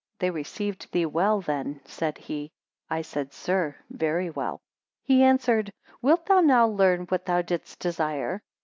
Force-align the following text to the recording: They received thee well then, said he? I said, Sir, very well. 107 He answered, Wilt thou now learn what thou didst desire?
They 0.17 0.31
received 0.31 0.91
thee 0.91 1.05
well 1.05 1.41
then, 1.41 1.79
said 1.85 2.17
he? 2.17 2.51
I 2.89 3.03
said, 3.03 3.33
Sir, 3.33 3.75
very 3.91 4.31
well. 4.31 4.63
107 5.05 5.05
He 5.17 5.23
answered, 5.23 5.73
Wilt 6.01 6.25
thou 6.25 6.39
now 6.39 6.65
learn 6.65 7.01
what 7.01 7.27
thou 7.27 7.43
didst 7.43 7.77
desire? 7.79 8.41